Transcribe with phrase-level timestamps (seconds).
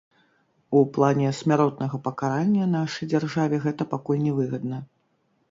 [0.77, 4.83] У плане смяротнага пакарання, нашай дзяржаве гэта пакуль нявыгадна.